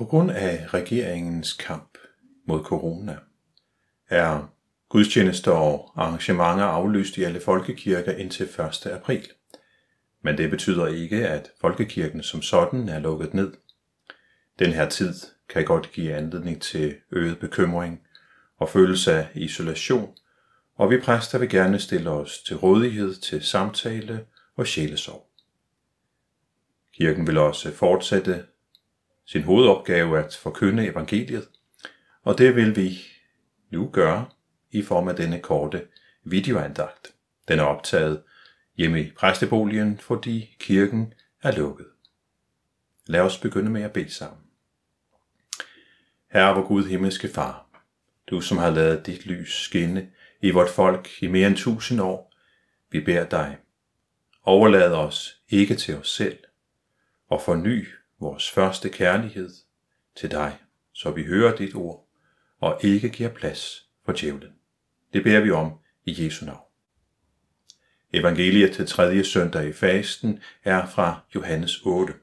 På 0.00 0.06
grund 0.06 0.30
af 0.30 0.74
regeringens 0.74 1.52
kamp 1.52 1.98
mod 2.46 2.64
corona 2.64 3.16
er 4.08 4.52
gudstjenester 4.88 5.50
og 5.52 5.92
arrangementer 5.96 6.64
aflyst 6.64 7.18
i 7.18 7.22
alle 7.22 7.40
folkekirker 7.40 8.12
indtil 8.12 8.46
1. 8.46 8.86
april. 8.86 9.28
Men 10.22 10.38
det 10.38 10.50
betyder 10.50 10.86
ikke, 10.86 11.28
at 11.28 11.50
folkekirken 11.60 12.22
som 12.22 12.42
sådan 12.42 12.88
er 12.88 12.98
lukket 12.98 13.34
ned. 13.34 13.52
Den 14.58 14.72
her 14.72 14.88
tid 14.88 15.14
kan 15.48 15.64
godt 15.64 15.92
give 15.92 16.14
anledning 16.14 16.62
til 16.62 16.96
øget 17.12 17.38
bekymring 17.38 18.00
og 18.58 18.68
følelse 18.68 19.12
af 19.12 19.28
isolation, 19.34 20.14
og 20.76 20.90
vi 20.90 21.00
præster 21.00 21.38
vil 21.38 21.48
gerne 21.48 21.78
stille 21.78 22.10
os 22.10 22.42
til 22.42 22.56
rådighed 22.56 23.14
til 23.14 23.42
samtale 23.42 24.24
og 24.56 24.66
sjælesorg. 24.66 25.26
Kirken 26.94 27.26
vil 27.26 27.38
også 27.38 27.72
fortsætte 27.72 28.44
sin 29.32 29.42
hovedopgave 29.42 30.18
at 30.18 30.36
forkynde 30.36 30.86
evangeliet, 30.86 31.48
og 32.22 32.38
det 32.38 32.56
vil 32.56 32.76
vi 32.76 32.98
nu 33.70 33.90
gøre 33.92 34.28
i 34.70 34.82
form 34.82 35.08
af 35.08 35.16
denne 35.16 35.40
korte 35.40 35.86
videoandagt. 36.24 37.14
Den 37.48 37.58
er 37.58 37.62
optaget 37.62 38.22
hjemme 38.76 39.02
i 39.02 39.10
præsteboligen, 39.10 39.98
fordi 39.98 40.56
kirken 40.60 41.14
er 41.42 41.56
lukket. 41.56 41.86
Lad 43.06 43.20
os 43.20 43.38
begynde 43.38 43.70
med 43.70 43.82
at 43.82 43.92
bede 43.92 44.10
sammen. 44.10 44.42
Herre, 46.32 46.54
vor 46.54 46.66
Gud, 46.66 46.84
himmelske 46.84 47.28
Far, 47.28 47.66
du 48.26 48.40
som 48.40 48.58
har 48.58 48.70
lavet 48.70 49.06
dit 49.06 49.26
lys 49.26 49.52
skinne 49.52 50.10
i 50.40 50.50
vort 50.50 50.70
folk 50.70 51.22
i 51.22 51.26
mere 51.26 51.46
end 51.46 51.56
tusind 51.56 52.00
år, 52.00 52.32
vi 52.90 53.00
beder 53.00 53.28
dig, 53.28 53.58
overlad 54.42 54.92
os 54.92 55.40
ikke 55.48 55.74
til 55.74 55.96
os 55.96 56.10
selv, 56.10 56.38
og 57.28 57.42
forny 57.42 57.99
vores 58.20 58.50
første 58.50 58.88
kærlighed 58.88 59.50
til 60.16 60.30
dig, 60.30 60.58
så 60.92 61.10
vi 61.10 61.24
hører 61.24 61.56
dit 61.56 61.74
ord 61.74 62.06
og 62.60 62.80
ikke 62.82 63.08
giver 63.08 63.30
plads 63.30 63.88
for 64.04 64.12
djævlen. 64.12 64.52
Det 65.12 65.24
beder 65.24 65.40
vi 65.40 65.50
om 65.50 65.72
i 66.04 66.24
Jesu 66.24 66.46
navn. 66.46 66.60
Evangeliet 68.12 68.72
til 68.72 68.86
tredje 68.86 69.24
søndag 69.24 69.68
i 69.68 69.72
fasten 69.72 70.40
er 70.64 70.86
fra 70.86 71.20
Johannes 71.34 71.80
8. 71.84 72.14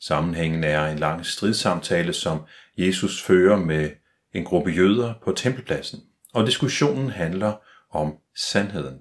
Sammenhængen 0.00 0.64
er 0.64 0.86
en 0.86 0.98
lang 0.98 1.26
stridssamtale, 1.26 2.12
som 2.12 2.40
Jesus 2.78 3.22
fører 3.22 3.56
med 3.56 3.90
en 4.32 4.44
gruppe 4.44 4.70
jøder 4.70 5.14
på 5.22 5.32
tempelpladsen, 5.32 6.00
og 6.32 6.46
diskussionen 6.46 7.10
handler 7.10 7.56
om 7.90 8.18
sandheden. 8.34 9.00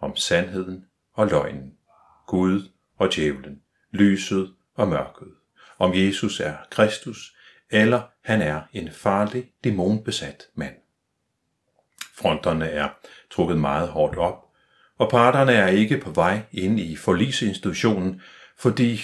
Om 0.00 0.16
sandheden 0.16 0.84
og 1.12 1.26
løgnen. 1.26 1.72
Gud 2.26 2.68
og 2.98 3.14
djævlen. 3.14 3.62
Lyset 3.90 4.54
og 4.74 4.88
mørket. 4.88 5.28
Om 5.78 5.94
Jesus 5.94 6.40
er 6.40 6.54
Kristus, 6.70 7.36
eller 7.70 8.02
han 8.22 8.42
er 8.42 8.60
en 8.72 8.92
farlig, 8.92 9.50
dæmonbesat 9.64 10.46
mand. 10.54 10.74
Fronterne 12.14 12.70
er 12.70 12.88
trukket 13.30 13.58
meget 13.58 13.88
hårdt 13.88 14.16
op, 14.16 14.46
og 14.98 15.10
parterne 15.10 15.52
er 15.52 15.68
ikke 15.68 15.98
på 15.98 16.10
vej 16.10 16.40
ind 16.52 16.80
i 16.80 16.96
forlisinstitutionen, 16.96 18.22
fordi 18.58 19.00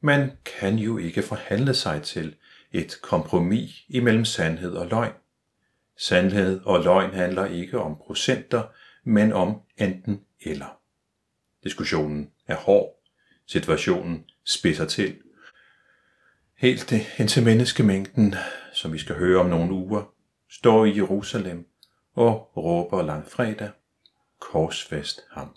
man 0.00 0.32
kan 0.44 0.78
jo 0.78 0.98
ikke 0.98 1.22
forhandle 1.22 1.74
sig 1.74 2.02
til 2.02 2.36
et 2.72 2.98
kompromis 3.02 3.84
imellem 3.88 4.24
sandhed 4.24 4.72
og 4.72 4.86
løgn. 4.86 5.12
Sandhed 5.96 6.60
og 6.64 6.84
løgn 6.84 7.14
handler 7.14 7.46
ikke 7.46 7.80
om 7.80 7.96
procenter, 8.06 8.62
men 9.04 9.32
om 9.32 9.60
enten 9.76 10.20
eller. 10.40 10.80
Diskussionen 11.64 12.30
er 12.46 12.56
hård, 12.56 13.02
situationen 13.46 14.24
spidser 14.44 14.84
til. 14.86 15.16
Helt 16.58 16.92
indtil 17.18 17.44
menneskemængden, 17.44 18.34
som 18.72 18.92
vi 18.92 18.98
skal 18.98 19.16
høre 19.16 19.40
om 19.40 19.46
nogle 19.46 19.72
uger, 19.72 20.14
står 20.50 20.84
i 20.84 20.96
Jerusalem 20.96 21.66
og 22.14 22.52
råber 22.56 23.02
langfredag, 23.02 23.70
korsfest 24.40 25.20
ham. 25.30 25.56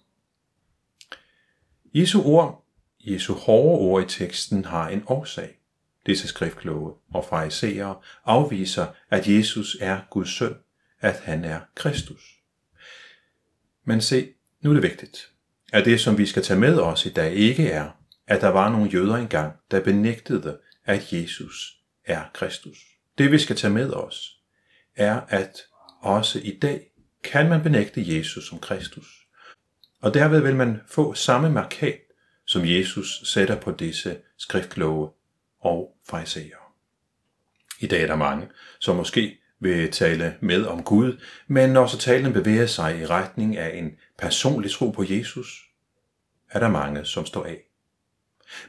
Jesu 1.94 2.24
ord, 2.24 2.66
Jesu 3.00 3.34
hårde 3.34 3.80
ord 3.80 4.04
i 4.04 4.08
teksten 4.08 4.66
har 4.66 4.90
en 4.90 5.04
årsag. 5.08 5.58
Disse 6.06 6.28
skriftkloge 6.28 6.94
og 7.14 7.26
farisæere 7.26 7.96
afviser, 8.26 8.88
at 9.10 9.28
Jesus 9.28 9.78
er 9.80 10.00
Guds 10.10 10.30
søn, 10.30 10.56
at 11.00 11.20
han 11.20 11.46
er 11.46 11.60
Kristus. 11.76 12.40
Men 13.86 14.02
se, 14.02 14.30
nu 14.62 14.70
er 14.70 14.74
det 14.74 14.84
vigtigt, 14.84 15.32
at 15.74 15.86
det, 15.86 16.02
som 16.02 16.18
vi 16.18 16.26
skal 16.26 16.44
tage 16.44 16.60
med 16.60 16.80
os 16.80 17.06
i 17.06 17.10
dag, 17.10 17.34
ikke 17.34 17.70
er, 17.70 17.90
at 18.28 18.42
der 18.42 18.50
var 18.50 18.70
nogle 18.70 18.90
jøder 18.90 19.16
engang, 19.16 19.54
der 19.72 19.84
benægtede, 19.84 20.58
at 20.86 21.14
Jesus 21.14 21.78
er 22.06 22.24
Kristus. 22.34 22.78
Det, 23.18 23.32
vi 23.32 23.40
skal 23.40 23.56
tage 23.56 23.74
med 23.74 23.94
os, 23.94 24.38
er, 24.96 25.22
at 25.28 25.62
også 26.02 26.40
i 26.44 26.60
dag 26.62 26.92
kan 27.24 27.50
man 27.50 27.64
benægte 27.64 28.18
Jesus 28.18 28.48
som 28.50 28.60
Kristus. 28.60 29.08
Og 30.02 30.14
derved 30.14 30.42
vil 30.42 30.56
man 30.56 30.82
få 30.88 31.14
samme 31.14 31.50
markat, 31.50 32.00
som 32.46 32.66
Jesus 32.66 33.22
sætter 33.24 33.60
på 33.60 33.72
disse 33.72 34.18
skriftkloge 34.38 35.10
og 35.62 35.98
farisæere. 36.10 36.62
I 37.80 37.88
dag 37.88 38.04
er 38.04 38.08
der 38.08 38.16
mange, 38.16 38.48
som 38.80 38.96
måske 38.96 39.38
vil 39.60 39.92
tale 39.92 40.38
med 40.42 40.66
om 40.66 40.84
Gud, 40.84 41.22
men 41.48 41.70
når 41.70 41.88
så 41.88 41.98
talen 41.98 42.34
bevæger 42.34 42.66
sig 42.66 43.00
i 43.00 43.06
retning 43.06 43.58
af 43.58 43.78
en 43.78 43.92
personlig 44.18 44.72
tro 44.72 44.90
på 44.90 45.04
Jesus, 45.10 45.64
er 46.50 46.60
der 46.60 46.70
mange, 46.70 47.06
som 47.06 47.26
står 47.26 47.46
af. 47.46 47.64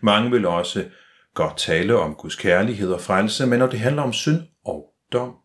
Mange 0.00 0.30
vil 0.30 0.46
også 0.46 0.90
godt 1.34 1.56
tale 1.56 1.96
om 1.96 2.14
Guds 2.14 2.36
kærlighed 2.36 2.92
og 2.92 3.00
frelse, 3.00 3.46
men 3.46 3.58
når 3.58 3.66
det 3.66 3.80
handler 3.80 4.02
om 4.02 4.12
synd 4.12 4.42
og 4.64 4.94
dom, 5.12 5.36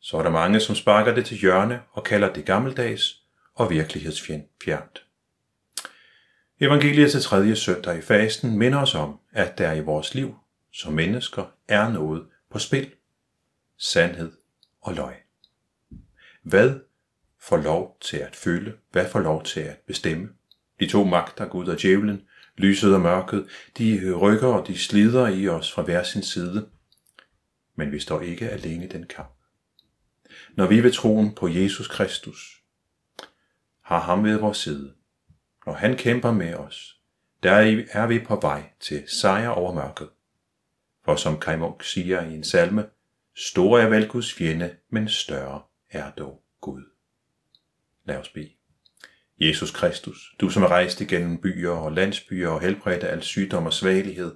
så 0.00 0.16
er 0.16 0.22
der 0.22 0.30
mange, 0.30 0.60
som 0.60 0.74
sparker 0.74 1.14
det 1.14 1.26
til 1.26 1.38
hjørne 1.38 1.80
og 1.92 2.04
kalder 2.04 2.32
det 2.32 2.44
gammeldags 2.44 3.22
og 3.54 3.70
virkelighedsfjernt. 3.70 5.06
Evangeliet 6.60 7.10
til 7.10 7.20
tredje 7.20 7.56
søndag 7.56 7.98
i 7.98 8.00
fasten 8.00 8.58
minder 8.58 8.82
os 8.82 8.94
om, 8.94 9.20
at 9.32 9.58
der 9.58 9.72
i 9.72 9.80
vores 9.80 10.14
liv 10.14 10.34
som 10.72 10.92
mennesker 10.92 11.44
er 11.68 11.88
noget 11.88 12.26
på 12.50 12.58
spil. 12.58 12.92
Sandhed 13.78 14.32
og 14.80 14.94
løg. 14.94 15.14
Hvad 16.42 16.80
får 17.40 17.56
lov 17.56 17.96
til 18.00 18.16
at 18.16 18.36
føle? 18.36 18.74
Hvad 18.90 19.08
får 19.08 19.20
lov 19.20 19.44
til 19.44 19.60
at 19.60 19.78
bestemme? 19.86 20.28
De 20.80 20.88
to 20.88 21.04
magter, 21.04 21.46
Gud 21.46 21.66
og 21.66 21.82
djævlen, 21.82 22.22
lyset 22.56 22.94
og 22.94 23.00
mørket, 23.00 23.48
de 23.78 24.12
rykker 24.12 24.48
og 24.48 24.66
de 24.66 24.78
slider 24.78 25.28
i 25.28 25.48
os 25.48 25.72
fra 25.72 25.82
hver 25.82 26.02
sin 26.02 26.22
side. 26.22 26.68
Men 27.74 27.92
vi 27.92 28.00
står 28.00 28.20
ikke 28.20 28.50
alene 28.50 28.84
i 28.84 28.88
den 28.88 29.06
kamp. 29.06 29.32
Når 30.54 30.66
vi 30.66 30.82
ved 30.82 30.92
troen 30.92 31.34
på 31.34 31.48
Jesus 31.48 31.88
Kristus 31.88 32.62
har 33.80 34.00
ham 34.00 34.24
ved 34.24 34.36
vores 34.36 34.58
side, 34.58 34.94
når 35.66 35.72
han 35.72 35.96
kæmper 35.96 36.32
med 36.32 36.54
os, 36.54 37.00
der 37.42 37.84
er 37.92 38.06
vi 38.06 38.18
på 38.18 38.40
vej 38.40 38.70
til 38.80 39.04
sejr 39.08 39.48
over 39.48 39.74
mørket. 39.74 40.08
For 41.04 41.16
som 41.16 41.40
Kai 41.40 41.56
Munk 41.56 41.84
siger 41.84 42.22
i 42.22 42.34
en 42.34 42.44
salme, 42.44 42.86
stor 43.34 43.78
er 43.78 43.88
vel 43.88 44.08
Guds 44.08 44.32
fjende, 44.32 44.76
men 44.90 45.08
større 45.08 45.62
er 45.90 46.10
dog 46.10 46.42
Gud. 46.60 46.82
Lad 48.04 48.16
os 48.16 48.28
bede. 48.28 48.55
Jesus 49.40 49.70
Kristus, 49.70 50.34
du 50.40 50.50
som 50.50 50.62
er 50.62 50.68
rejst 50.68 51.00
igennem 51.00 51.40
byer 51.40 51.70
og 51.70 51.92
landsbyer 51.92 52.48
og 52.48 52.60
helbredt 52.60 53.04
af 53.04 53.12
al 53.12 53.22
sygdom 53.22 53.66
og 53.66 53.72
svagelighed, 53.72 54.34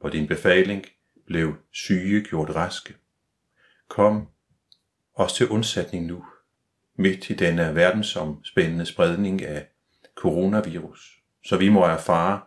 på 0.00 0.08
din 0.08 0.26
befaling 0.26 0.86
blev 1.26 1.54
syge 1.70 2.24
gjort 2.24 2.50
raske. 2.54 2.94
Kom 3.88 4.28
os 5.14 5.32
til 5.32 5.48
undsætning 5.48 6.06
nu, 6.06 6.24
midt 6.96 7.30
i 7.30 7.34
denne 7.34 7.74
verdensomspændende 7.74 8.86
spredning 8.86 9.42
af 9.42 9.66
coronavirus, 10.14 11.22
så 11.44 11.56
vi 11.56 11.68
må 11.68 11.84
erfare 11.84 12.40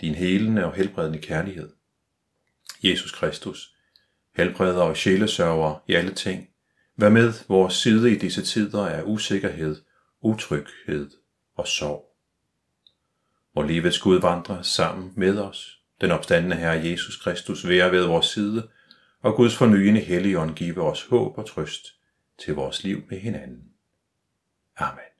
din 0.00 0.14
helende 0.14 0.64
og 0.64 0.74
helbredende 0.74 1.18
kærlighed. 1.18 1.70
Jesus 2.84 3.12
Kristus, 3.12 3.74
helbreder 4.36 4.82
og 4.82 4.96
sjælesørger 4.96 5.82
i 5.86 5.94
alle 5.94 6.14
ting, 6.14 6.48
vær 6.96 7.08
med 7.08 7.32
vores 7.48 7.74
side 7.74 8.12
i 8.12 8.18
disse 8.18 8.42
tider 8.42 8.86
af 8.86 9.02
usikkerhed, 9.02 9.76
utryghed 10.20 11.10
og 11.58 11.66
sorg. 11.66 12.14
Må 13.54 13.62
livets 13.62 13.98
Gud 13.98 14.20
vandre 14.20 14.64
sammen 14.64 15.12
med 15.16 15.38
os, 15.38 15.80
den 16.00 16.10
opstandende 16.10 16.56
Herre 16.56 16.86
Jesus 16.90 17.16
Kristus 17.16 17.68
være 17.68 17.92
ved 17.92 18.06
vores 18.06 18.26
side, 18.26 18.68
og 19.20 19.34
Guds 19.34 19.56
fornyende 19.56 20.00
helligånd 20.00 20.54
give 20.54 20.82
os 20.82 21.02
håb 21.02 21.38
og 21.38 21.46
trøst 21.46 21.94
til 22.38 22.54
vores 22.54 22.84
liv 22.84 23.02
med 23.10 23.18
hinanden. 23.20 23.64
Amen. 24.76 25.17